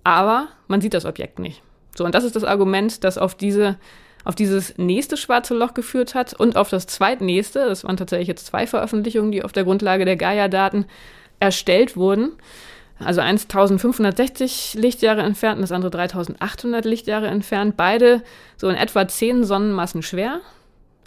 [0.04, 1.62] aber man sieht das Objekt nicht.
[1.96, 3.76] So, und das ist das Argument, das auf diese
[4.24, 8.46] auf dieses nächste schwarze Loch geführt hat und auf das zweitnächste, das waren tatsächlich jetzt
[8.46, 10.86] zwei Veröffentlichungen, die auf der Grundlage der Gaia-Daten
[11.40, 12.32] erstellt wurden.
[12.98, 17.76] Also eins 1560 Lichtjahre entfernt und das andere 3800 Lichtjahre entfernt.
[17.76, 18.22] Beide
[18.56, 20.40] so in etwa 10 Sonnenmassen schwer.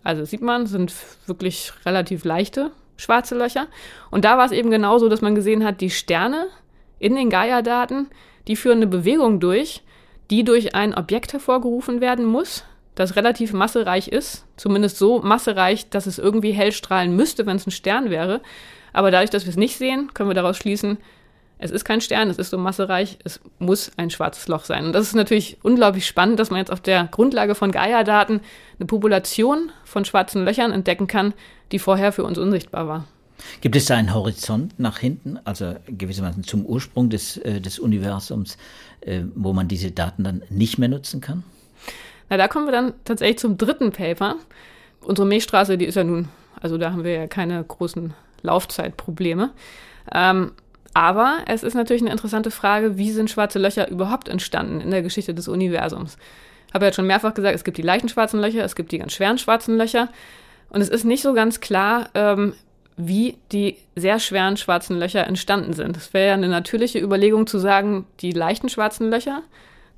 [0.04, 0.94] Also sieht man, sind
[1.26, 3.68] wirklich relativ leichte schwarze Löcher.
[4.12, 6.48] Und da war es eben genauso, dass man gesehen hat, die Sterne
[7.00, 8.08] in den Gaia-Daten,
[8.48, 9.84] die führen eine Bewegung durch,
[10.30, 12.66] die durch ein Objekt hervorgerufen werden muss,
[12.98, 17.68] das relativ massereich ist, zumindest so massereich, dass es irgendwie hell strahlen müsste, wenn es
[17.68, 18.42] ein Stern wäre.
[18.92, 20.98] Aber dadurch, dass wir es nicht sehen, können wir daraus schließen,
[21.60, 24.86] es ist kein Stern, es ist so massereich, es muss ein schwarzes Loch sein.
[24.86, 28.42] Und das ist natürlich unglaublich spannend, dass man jetzt auf der Grundlage von Gaia-Daten
[28.80, 31.34] eine Population von schwarzen Löchern entdecken kann,
[31.72, 33.06] die vorher für uns unsichtbar war.
[33.62, 38.58] Gibt es da einen Horizont nach hinten, also gewissermaßen zum Ursprung des, äh, des Universums,
[39.02, 41.44] äh, wo man diese Daten dann nicht mehr nutzen kann?
[42.30, 44.36] Na, da kommen wir dann tatsächlich zum dritten Paper.
[45.02, 46.30] Unsere Milchstraße, die ist ja nun,
[46.62, 49.52] also da haben wir ja keine großen Laufzeitprobleme.
[50.14, 50.52] Ähm,
[50.94, 55.04] aber es ist natürlich eine interessante Frage, wie sind schwarze Löcher überhaupt entstanden in der
[55.04, 56.18] Geschichte des Universums?
[56.68, 58.98] Ich habe ja schon mehrfach gesagt, es gibt die leichten schwarzen Löcher, es gibt die
[58.98, 60.10] ganz schweren schwarzen Löcher.
[60.70, 62.54] Und es ist nicht so ganz klar, ähm,
[62.98, 65.96] wie die sehr schweren schwarzen Löcher entstanden sind.
[65.96, 69.44] Es wäre ja eine natürliche Überlegung zu sagen, die leichten schwarzen Löcher,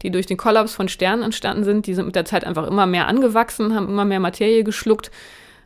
[0.02, 2.86] die durch den Kollaps von Sternen entstanden sind, die sind mit der Zeit einfach immer
[2.86, 5.12] mehr angewachsen, haben immer mehr Materie geschluckt.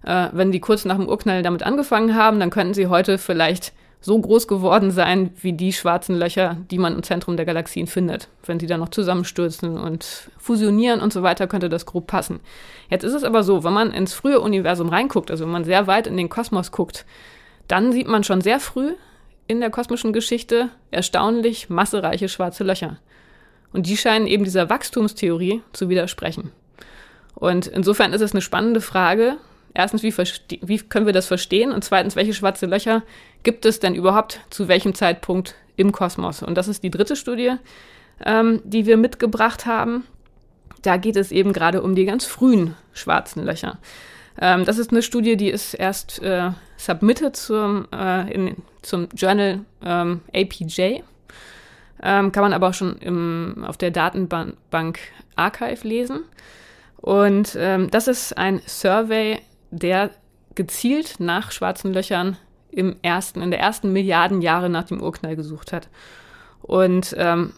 [0.06, 3.74] Äh, wenn die kurz nach dem Urknall damit angefangen haben, dann könnten sie heute vielleicht
[4.04, 8.28] so groß geworden sein wie die schwarzen Löcher, die man im Zentrum der Galaxien findet.
[8.46, 12.42] Wenn sie dann noch zusammenstürzen und fusionieren und so weiter, könnte das grob passen.
[12.90, 15.88] Jetzt ist es aber so, wenn man ins frühe Universum reinguckt, also wenn man sehr
[15.88, 17.06] weit in den Kosmos guckt,
[17.70, 18.92] dann sieht man schon sehr früh
[19.48, 22.98] in der kosmischen Geschichte erstaunlich massereiche schwarze Löcher.
[23.74, 26.52] Und die scheinen eben dieser Wachstumstheorie zu widersprechen.
[27.36, 29.38] Und insofern ist es eine spannende Frage,
[29.74, 30.14] Erstens, wie,
[30.62, 31.72] wie können wir das verstehen?
[31.72, 33.02] Und zweitens, welche schwarze Löcher
[33.42, 36.44] gibt es denn überhaupt zu welchem Zeitpunkt im Kosmos?
[36.44, 37.54] Und das ist die dritte Studie,
[38.24, 40.04] ähm, die wir mitgebracht haben.
[40.84, 43.80] Da geht es eben gerade um die ganz frühen schwarzen Löcher.
[44.40, 49.62] Ähm, das ist eine Studie, die ist erst äh, submitted zum, äh, in, zum Journal
[49.84, 51.02] ähm, APJ.
[52.06, 55.00] Ähm, kann man aber auch schon im, auf der Datenbank
[55.36, 56.20] Archive lesen.
[56.98, 59.40] Und ähm, das ist ein Survey
[59.72, 60.12] der
[60.56, 62.38] gezielt nach schwarzen Löchern
[62.70, 65.88] im ersten, in der ersten Milliarden Jahre nach dem Urknall gesucht hat.
[66.62, 67.54] Und ähm,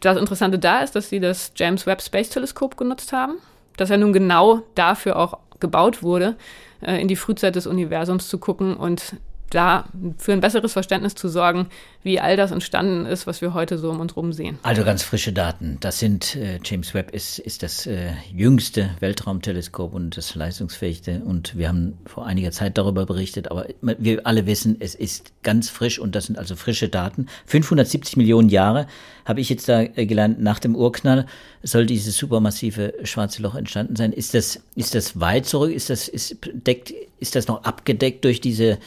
[0.00, 3.34] das Interessante da ist, dass sie das James Webb Space Teleskop genutzt haben,
[3.76, 6.36] das ja nun genau dafür auch gebaut wurde,
[6.82, 9.16] äh, in die Frühzeit des Universums zu gucken und
[9.54, 9.84] da
[10.18, 11.68] für ein besseres Verständnis zu sorgen,
[12.02, 14.58] wie all das entstanden ist, was wir heute so um uns herum sehen.
[14.62, 15.78] Also ganz frische Daten.
[15.80, 21.22] Das sind, äh, James Webb ist, ist das äh, jüngste Weltraumteleskop und das leistungsfähigste.
[21.24, 25.68] Und wir haben vor einiger Zeit darüber berichtet, aber wir alle wissen, es ist ganz
[25.68, 27.26] frisch und das sind also frische Daten.
[27.46, 28.86] 570 Millionen Jahre
[29.24, 31.26] habe ich jetzt da äh, gelernt, nach dem Urknall
[31.62, 34.12] soll dieses supermassive schwarze Loch entstanden sein.
[34.12, 35.72] Ist das, ist das weit zurück?
[35.72, 38.78] Ist das, ist, deckt, ist das noch abgedeckt durch diese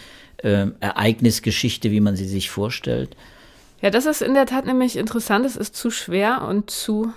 [0.46, 3.18] äh, Ereignisgeschichte, wie man sie sich vorstellt?
[3.82, 5.46] Ja, das ist in der Tat nämlich interessant.
[5.46, 7.12] Es ist zu schwer und zu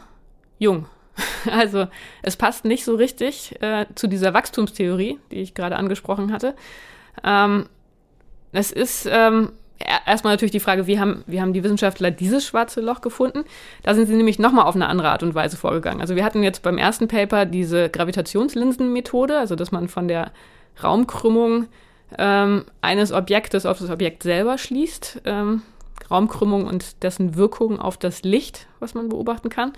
[0.59, 0.87] jung.
[1.51, 1.87] Also
[2.23, 6.55] es passt nicht so richtig äh, zu dieser Wachstumstheorie, die ich gerade angesprochen hatte.
[7.25, 7.67] Ähm,
[8.53, 9.51] es ist ähm,
[10.07, 13.45] erstmal natürlich die Frage, wie haben, wie haben die Wissenschaftler dieses schwarze Loch gefunden?
[13.83, 16.01] Da sind sie nämlich nochmal auf eine andere Art und Weise vorgegangen.
[16.01, 20.31] Also wir hatten jetzt beim ersten Paper diese Gravitationslinsenmethode, also dass man von der
[20.83, 21.67] Raumkrümmung
[22.17, 25.23] ähm, eines Objektes auf das Objekt selber schließt.
[25.25, 25.63] Ähm,
[26.11, 29.73] Raumkrümmung und dessen Wirkung auf das Licht, was man beobachten kann.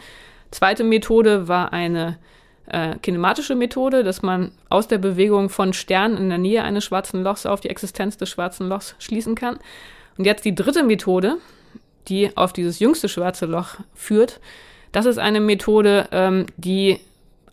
[0.51, 2.19] Zweite Methode war eine
[2.66, 7.23] äh, kinematische Methode, dass man aus der Bewegung von Sternen in der Nähe eines schwarzen
[7.23, 9.59] Lochs auf die Existenz des schwarzen Lochs schließen kann.
[10.16, 11.38] Und jetzt die dritte Methode,
[12.09, 14.40] die auf dieses jüngste schwarze Loch führt.
[14.93, 17.01] Das ist eine Methode, ähm, die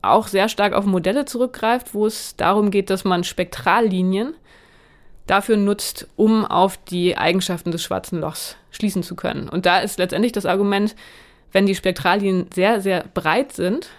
[0.02, 4.34] auch sehr stark auf Modelle zurückgreift, wo es darum geht, dass man Spektrallinien
[5.28, 9.50] dafür nutzt, um auf die Eigenschaften des schwarzen Lochs schließen zu können.
[9.50, 10.96] Und da ist letztendlich das Argument,
[11.52, 13.90] wenn die Spektrallinien sehr, sehr breit sind,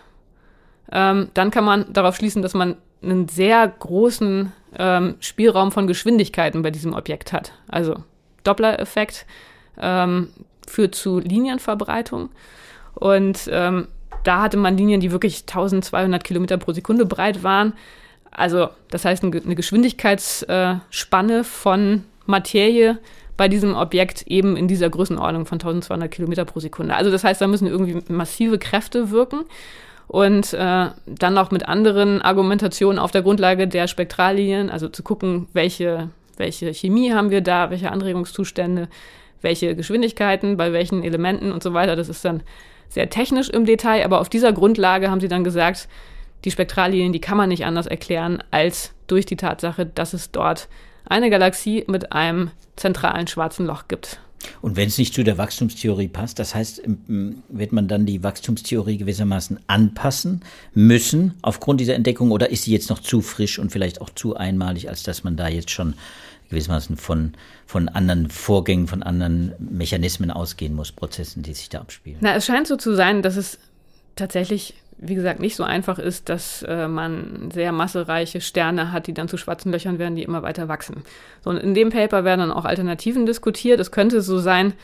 [0.91, 6.63] ähm, dann kann man darauf schließen, dass man einen sehr großen ähm, Spielraum von Geschwindigkeiten
[6.63, 7.53] bei diesem Objekt hat.
[7.69, 8.03] Also
[8.45, 9.27] Doppler-Effekt
[9.79, 10.29] ähm,
[10.67, 12.31] führt zu Linienverbreitung.
[12.95, 13.89] Und ähm,
[14.25, 17.75] da hatte man Linien, die wirklich 1200 Kilometer pro Sekunde breit waren.
[18.31, 22.99] Also das heißt eine Geschwindigkeitsspanne von Materie
[23.37, 26.95] bei diesem Objekt eben in dieser Größenordnung von 1200 Kilometer pro Sekunde.
[26.95, 29.45] Also das heißt, da müssen irgendwie massive Kräfte wirken
[30.09, 35.47] und äh, dann noch mit anderen Argumentationen auf der Grundlage der Spektrallinien, also zu gucken,
[35.53, 38.89] welche, welche Chemie haben wir da, welche Anregungszustände,
[39.41, 41.95] welche Geschwindigkeiten, bei welchen Elementen und so weiter.
[41.95, 42.43] Das ist dann
[42.89, 45.89] sehr technisch im Detail, aber auf dieser Grundlage haben sie dann gesagt,
[46.45, 50.69] die Spektrallinien, die kann man nicht anders erklären als durch die Tatsache, dass es dort
[51.05, 54.21] eine Galaxie mit einem zentralen schwarzen Loch gibt.
[54.63, 56.83] Und wenn es nicht zu der Wachstumstheorie passt, das heißt,
[57.49, 60.43] wird man dann die Wachstumstheorie gewissermaßen anpassen
[60.75, 64.37] müssen aufgrund dieser Entdeckung oder ist sie jetzt noch zu frisch und vielleicht auch zu
[64.37, 65.95] einmalig, als dass man da jetzt schon
[66.51, 67.33] gewissermaßen von,
[67.67, 72.19] von anderen Vorgängen, von anderen Mechanismen ausgehen muss, Prozessen, die sich da abspielen?
[72.21, 73.59] Na, es scheint so zu sein, dass es
[74.17, 79.15] tatsächlich wie gesagt, nicht so einfach ist, dass äh, man sehr massereiche Sterne hat, die
[79.15, 81.05] dann zu schwarzen Löchern werden, die immer weiter wachsen.
[81.43, 83.79] So, und in dem Paper werden dann auch Alternativen diskutiert.
[83.79, 84.75] Es könnte so sein,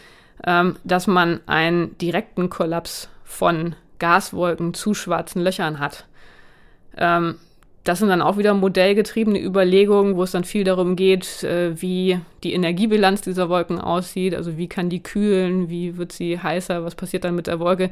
[0.46, 6.07] ähm, dass man einen direkten Kollaps von Gaswolken zu schwarzen Löchern hat.
[6.96, 7.37] Ähm,
[7.83, 12.18] das sind dann auch wieder modellgetriebene Überlegungen, wo es dann viel darum geht, äh, wie
[12.42, 14.35] die Energiebilanz dieser Wolken aussieht.
[14.35, 17.90] Also wie kann die kühlen, wie wird sie heißer, was passiert dann mit der Wolke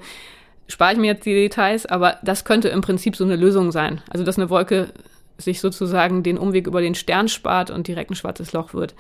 [0.69, 4.01] spare ich mir jetzt die Details, aber das könnte im Prinzip so eine Lösung sein.
[4.09, 4.93] Also, dass eine Wolke
[5.39, 8.95] sich sozusagen den Umweg über den Stern spart und direkt ein schwarzes Loch wird.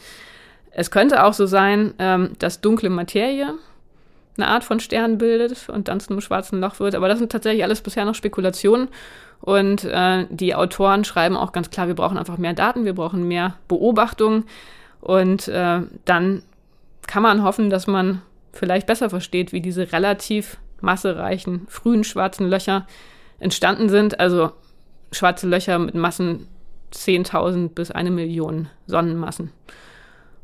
[0.70, 3.54] Es könnte auch so sein, ähm, dass dunkle Materie
[4.36, 6.94] eine Art von Stern bildet und dann zu einem schwarzen Loch wird.
[6.94, 8.88] Aber das sind tatsächlich alles bisher noch Spekulationen.
[9.40, 13.28] Und äh, die Autoren schreiben auch ganz klar, wir brauchen einfach mehr Daten, wir brauchen
[13.28, 14.44] mehr Beobachtungen.
[15.00, 16.42] Und äh, dann
[17.06, 18.22] kann man hoffen, dass man
[18.52, 22.86] vielleicht besser versteht, wie diese relativ massereichen frühen schwarzen Löcher
[23.38, 24.20] entstanden sind.
[24.20, 24.52] Also
[25.12, 26.48] schwarze Löcher mit Massen
[26.92, 29.50] 10.000 bis eine Million Sonnenmassen.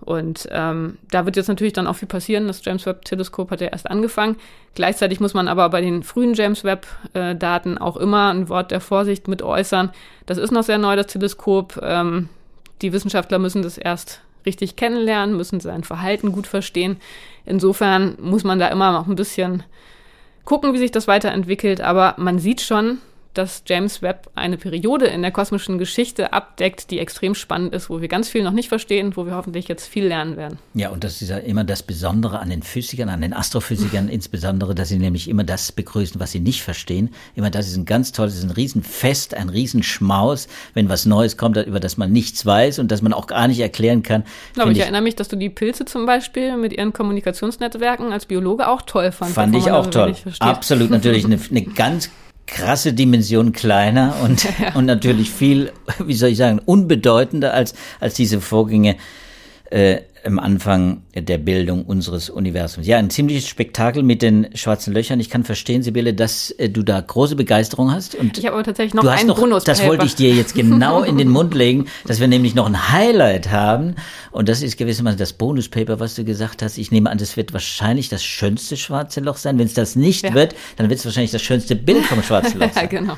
[0.01, 2.47] Und ähm, da wird jetzt natürlich dann auch viel passieren.
[2.47, 4.37] Das James Webb-Teleskop hat ja erst angefangen.
[4.75, 9.27] Gleichzeitig muss man aber bei den frühen James Webb-Daten auch immer ein Wort der Vorsicht
[9.27, 9.91] mit äußern.
[10.27, 11.81] Das ist noch sehr neu, das Teleskop.
[11.83, 12.29] Ähm,
[12.81, 16.99] die Wissenschaftler müssen das erst richtig kennenlernen, müssen sein Verhalten gut verstehen.
[17.45, 19.65] Insofern muss man da immer noch ein bisschen
[20.49, 21.83] gucken, wie sich das weiterentwickelt.
[21.83, 22.99] Aber man sieht schon,
[23.39, 28.01] dass James Webb eine Periode in der kosmischen Geschichte abdeckt, die extrem spannend ist, wo
[28.01, 30.59] wir ganz viel noch nicht verstehen, wo wir hoffentlich jetzt viel lernen werden.
[30.75, 34.75] Ja, und das ist ja immer das Besondere an den Physikern, an den Astrophysikern insbesondere,
[34.75, 37.11] dass sie nämlich immer das begrüßen, was sie nicht verstehen.
[37.37, 41.57] Immer das ist ein ganz tolles, ist ein Riesenfest, ein Riesenschmaus, wenn was Neues kommt,
[41.59, 44.25] über das man nichts weiß und das man auch gar nicht erklären kann.
[44.57, 48.27] Aber ich, ich erinnere mich, dass du die Pilze zum Beispiel mit ihren Kommunikationsnetzwerken als
[48.27, 49.37] Biologe auch toll fandest.
[49.37, 50.17] Fand ich auch toll.
[50.41, 52.11] Absolut, natürlich eine, eine ganz
[52.49, 54.75] krasse Dimension kleiner und, ja.
[54.75, 55.73] und natürlich viel,
[56.05, 58.97] wie soll ich sagen, unbedeutender als, als diese Vorgänge
[59.71, 59.99] äh,
[60.29, 62.87] am Anfang der Bildung unseres Universums.
[62.87, 65.19] Ja, ein ziemliches Spektakel mit den schwarzen Löchern.
[65.19, 68.15] Ich kann verstehen, Sibylle, dass äh, du da große Begeisterung hast.
[68.15, 69.65] Und ich habe aber tatsächlich noch einen Bonus.
[69.65, 72.93] Das wollte ich dir jetzt genau in den Mund legen, dass wir nämlich noch ein
[72.93, 73.97] Highlight haben.
[74.31, 76.79] Und das ist gewissermaßen das Bonuspaper, was du gesagt hast.
[76.79, 79.59] Ich nehme an, das wird wahrscheinlich das schönste schwarze Loch sein.
[79.59, 80.35] Wenn es das nicht ja.
[80.35, 82.85] wird, dann wird es wahrscheinlich das schönste Bild vom schwarzen Loch sein.
[82.85, 83.17] ja, genau.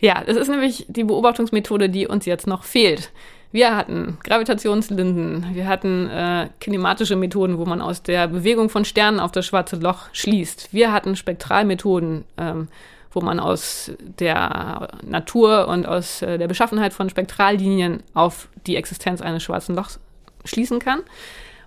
[0.00, 3.10] Ja, das ist nämlich die Beobachtungsmethode, die uns jetzt noch fehlt.
[3.50, 9.20] Wir hatten Gravitationslinden, wir hatten äh, kinematische Methoden, wo man aus der Bewegung von Sternen
[9.20, 10.68] auf das schwarze Loch schließt.
[10.72, 12.68] Wir hatten Spektralmethoden, ähm,
[13.10, 19.22] wo man aus der Natur und aus äh, der Beschaffenheit von Spektrallinien auf die Existenz
[19.22, 19.98] eines schwarzen Lochs
[20.44, 21.00] schließen kann.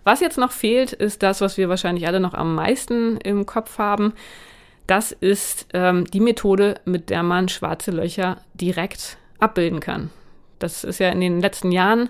[0.04, 3.80] Was jetzt noch fehlt, ist das, was wir wahrscheinlich alle noch am meisten im Kopf
[3.80, 4.13] haben.
[4.86, 10.12] Das ist ähm, die Methode, mit der man schwarze Löcher direkt abbilden kann.
[10.63, 12.10] Das ist ja in den letzten Jahren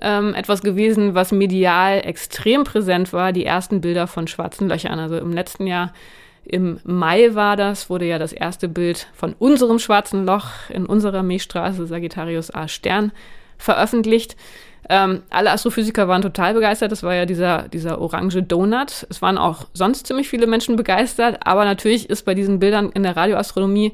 [0.00, 4.98] ähm, etwas gewesen, was medial extrem präsent war, die ersten Bilder von schwarzen Löchern.
[4.98, 5.92] Also im letzten Jahr,
[6.44, 11.22] im Mai war das, wurde ja das erste Bild von unserem schwarzen Loch in unserer
[11.22, 13.12] Milchstraße, Sagittarius A Stern,
[13.58, 14.36] veröffentlicht.
[14.88, 16.90] Ähm, alle Astrophysiker waren total begeistert.
[16.90, 19.06] Das war ja dieser, dieser orange Donut.
[19.08, 21.46] Es waren auch sonst ziemlich viele Menschen begeistert.
[21.46, 23.92] Aber natürlich ist bei diesen Bildern in der Radioastronomie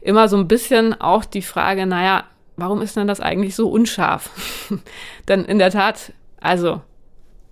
[0.00, 2.24] immer so ein bisschen auch die Frage, naja,
[2.58, 4.30] warum ist denn das eigentlich so unscharf?
[5.28, 6.82] Denn in der Tat, also,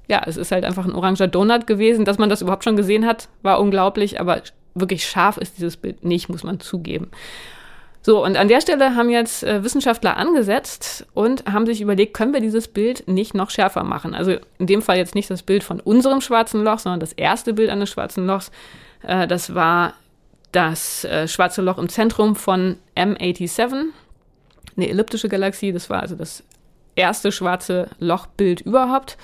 [0.09, 2.05] ja, es ist halt einfach ein oranger Donut gewesen.
[2.05, 4.43] Dass man das überhaupt schon gesehen hat, war unglaublich, aber
[4.75, 7.11] wirklich scharf ist dieses Bild nicht, muss man zugeben.
[8.03, 12.33] So, und an der Stelle haben jetzt äh, Wissenschaftler angesetzt und haben sich überlegt, können
[12.33, 14.15] wir dieses Bild nicht noch schärfer machen?
[14.15, 17.55] Also in dem Fall jetzt nicht das Bild von unserem schwarzen Loch, sondern das erste
[17.55, 18.53] Bild eines schwarzen Lochs.
[19.03, 19.95] Äh, das war
[20.53, 23.87] das äh, schwarze Loch im Zentrum von M87
[24.77, 25.73] eine elliptische Galaxie.
[25.73, 26.45] Das war also das
[26.95, 29.17] erste schwarze Lochbild überhaupt.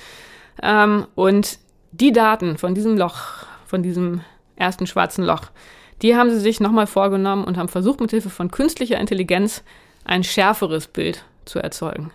[0.62, 1.58] Ähm, und
[1.92, 4.20] die Daten von diesem Loch, von diesem
[4.56, 5.50] ersten schwarzen Loch,
[6.02, 9.62] die haben sie sich nochmal vorgenommen und haben versucht, mithilfe von künstlicher Intelligenz
[10.04, 12.10] ein schärferes Bild zu erzeugen.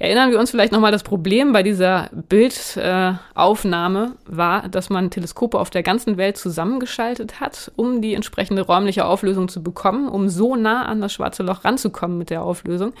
[0.00, 5.60] Erinnern wir uns vielleicht nochmal, das Problem bei dieser Bildaufnahme äh, war, dass man Teleskope
[5.60, 10.56] auf der ganzen Welt zusammengeschaltet hat, um die entsprechende räumliche Auflösung zu bekommen, um so
[10.56, 12.94] nah an das schwarze Loch ranzukommen mit der Auflösung.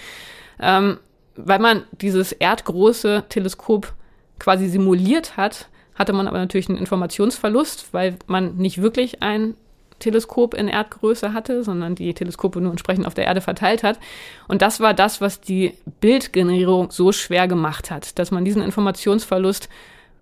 [0.60, 0.98] Ähm,
[1.36, 3.94] weil man dieses erdgroße Teleskop
[4.38, 9.54] quasi simuliert hat, hatte man aber natürlich einen Informationsverlust, weil man nicht wirklich ein
[10.00, 14.00] Teleskop in Erdgröße hatte, sondern die Teleskope nur entsprechend auf der Erde verteilt hat.
[14.48, 19.68] Und das war das, was die Bildgenerierung so schwer gemacht hat, dass man diesen Informationsverlust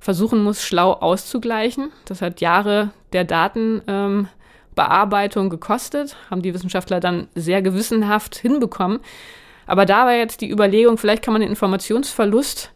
[0.01, 1.91] versuchen muss, schlau auszugleichen.
[2.05, 9.01] Das hat Jahre der Datenbearbeitung ähm, gekostet, haben die Wissenschaftler dann sehr gewissenhaft hinbekommen.
[9.67, 12.73] Aber da war jetzt die Überlegung, vielleicht kann man den Informationsverlust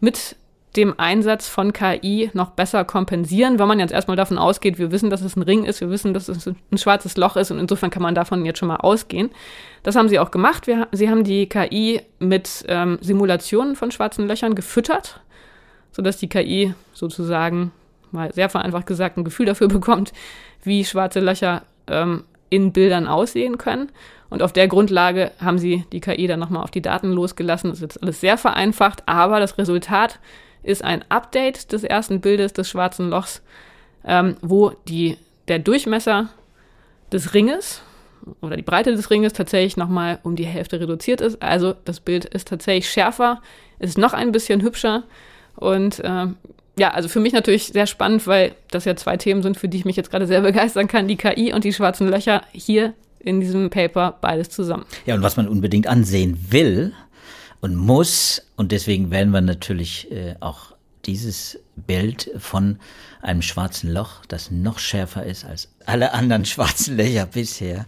[0.00, 0.36] mit
[0.76, 5.10] dem Einsatz von KI noch besser kompensieren, wenn man jetzt erstmal davon ausgeht, wir wissen,
[5.10, 7.90] dass es ein Ring ist, wir wissen, dass es ein schwarzes Loch ist und insofern
[7.90, 9.30] kann man davon jetzt schon mal ausgehen.
[9.82, 10.66] Das haben sie auch gemacht.
[10.66, 15.20] Wir, sie haben die KI mit ähm, Simulationen von schwarzen Löchern gefüttert,
[15.92, 17.70] sodass die KI sozusagen,
[18.10, 20.12] mal sehr vereinfacht gesagt, ein Gefühl dafür bekommt,
[20.62, 23.90] wie schwarze Löcher ähm, in Bildern aussehen können.
[24.30, 27.70] Und auf der Grundlage haben sie die KI dann nochmal auf die Daten losgelassen.
[27.70, 30.18] Das ist jetzt alles sehr vereinfacht, aber das Resultat
[30.64, 33.42] ist ein Update des ersten Bildes des schwarzen Lochs,
[34.04, 36.30] ähm, wo die, der Durchmesser
[37.12, 37.82] des Ringes
[38.40, 41.42] oder die Breite des Ringes tatsächlich nochmal um die Hälfte reduziert ist.
[41.42, 43.42] Also das Bild ist tatsächlich schärfer,
[43.78, 45.04] ist noch ein bisschen hübscher
[45.56, 46.26] und äh,
[46.76, 49.76] ja, also für mich natürlich sehr spannend, weil das ja zwei Themen sind, für die
[49.76, 53.40] ich mich jetzt gerade sehr begeistern kann, die KI und die schwarzen Löcher hier in
[53.40, 54.84] diesem Paper beides zusammen.
[55.06, 56.92] Ja, und was man unbedingt ansehen will
[57.64, 60.74] und muss, und deswegen werden wir natürlich äh, auch
[61.06, 62.78] dieses Bild von
[63.22, 67.86] einem schwarzen Loch, das noch schärfer ist als alle anderen schwarzen Löcher bisher,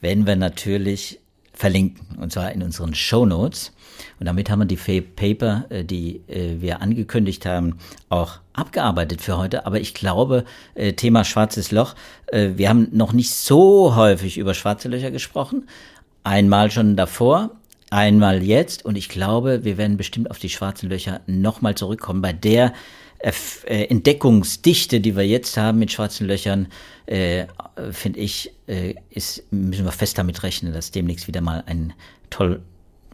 [0.00, 1.18] werden wir natürlich
[1.52, 3.72] verlinken, und zwar in unseren Show Notes.
[4.20, 9.38] Und damit haben wir die Paper, äh, die äh, wir angekündigt haben, auch abgearbeitet für
[9.38, 9.66] heute.
[9.66, 10.44] Aber ich glaube,
[10.96, 11.94] Thema schwarzes Loch,
[12.32, 15.68] wir haben noch nicht so häufig über schwarze Löcher gesprochen.
[16.24, 17.50] Einmal schon davor,
[17.90, 18.84] einmal jetzt.
[18.84, 22.22] Und ich glaube, wir werden bestimmt auf die schwarzen Löcher nochmal zurückkommen.
[22.22, 22.72] Bei der
[23.64, 26.68] Entdeckungsdichte, die wir jetzt haben mit schwarzen Löchern,
[27.06, 27.46] äh,
[27.90, 31.92] finde ich, äh, ist, müssen wir fest damit rechnen, dass demnächst wieder mal ein
[32.30, 32.60] toll,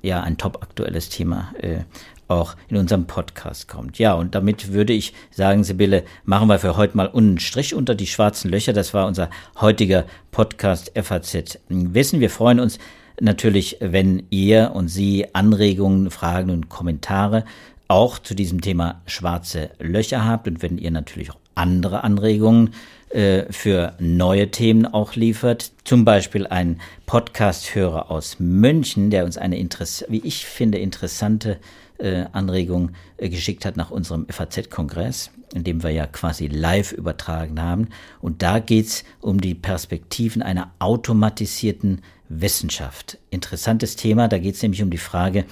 [0.03, 1.85] ja, ein top aktuelles Thema äh,
[2.29, 3.99] auch in unserem Podcast kommt.
[3.99, 7.95] Ja, und damit würde ich sagen, Sibylle, machen wir für heute mal einen Strich unter
[7.95, 8.73] die schwarzen Löcher.
[8.73, 9.31] Das war unser
[9.61, 12.21] heutiger Podcast FAZ Wissen.
[12.21, 12.79] Wir freuen uns
[13.21, 17.45] natürlich, wenn ihr und Sie Anregungen, Fragen und Kommentare
[17.89, 22.71] auch zu diesem Thema schwarze Löcher habt und wenn ihr natürlich auch andere Anregungen
[23.11, 25.73] äh, für neue Themen auch liefert.
[25.85, 31.59] Zum Beispiel ein Podcast-Hörer aus München, der uns eine, Interess wie ich finde, interessante
[31.99, 37.61] äh, Anregung äh, geschickt hat nach unserem FAZ-Kongress, in dem wir ja quasi live übertragen
[37.61, 37.89] haben.
[38.23, 42.01] Und da geht's um die Perspektiven einer automatisierten
[42.41, 43.19] Wissenschaft.
[43.31, 45.45] Interessantes Thema, da geht's nämlich um die Frage,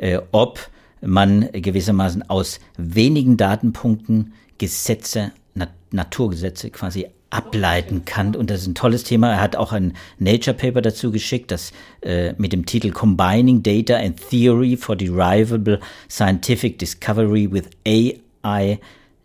[0.00, 8.34] äh, ob man gewissermaßen aus wenigen Datenpunkten Gesetze Nat Naturgesetze quasi ableiten kann.
[8.34, 9.32] Und das ist ein tolles Thema.
[9.32, 13.96] Er hat auch ein Nature Paper dazu geschickt, das äh, mit dem Titel Combining Data
[13.96, 18.78] and Theory for Derivable Scientific Discovery with AI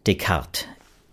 [0.05, 0.65] Descartes.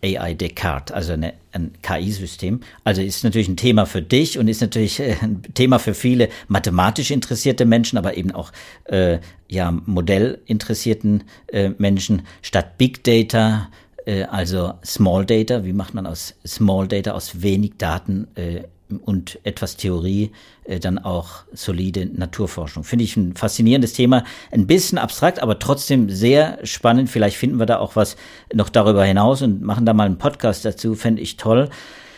[0.02, 2.60] AI Descartes, also eine, ein KI-System.
[2.84, 6.28] Also ist natürlich ein Thema für dich und ist natürlich äh, ein Thema für viele
[6.46, 8.52] mathematisch interessierte Menschen, aber eben auch
[8.84, 12.22] äh, ja modellinteressierten äh, Menschen.
[12.42, 13.68] Statt Big Data
[14.08, 18.62] äh, also Small Data, wie macht man aus Small Data, aus wenig Daten äh,
[19.02, 20.32] und etwas Theorie
[20.64, 22.84] äh, dann auch solide Naturforschung.
[22.84, 27.10] Finde ich ein faszinierendes Thema, ein bisschen abstrakt, aber trotzdem sehr spannend.
[27.10, 28.16] Vielleicht finden wir da auch was
[28.52, 31.68] noch darüber hinaus und machen da mal einen Podcast dazu, fände ich toll.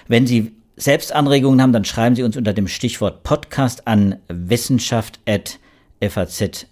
[0.09, 6.67] Wenn Sie selbst Anregungen haben, dann schreiben Sie uns unter dem Stichwort Podcast an wissenschaft.faz.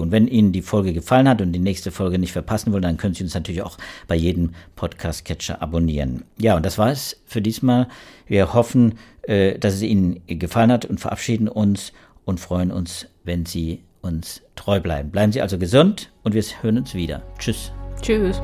[0.00, 2.96] Und wenn Ihnen die Folge gefallen hat und die nächste Folge nicht verpassen wollen, dann
[2.96, 3.76] können Sie uns natürlich auch
[4.06, 6.24] bei jedem Podcast-Catcher abonnieren.
[6.38, 7.88] Ja, und das war es für diesmal.
[8.26, 11.92] Wir hoffen, äh, dass es Ihnen gefallen hat und verabschieden uns
[12.24, 15.10] und freuen uns, wenn Sie uns treu bleiben.
[15.10, 17.22] Bleiben Sie also gesund und wir hören uns wieder.
[17.38, 17.72] Tschüss.
[18.00, 18.40] Tschüss.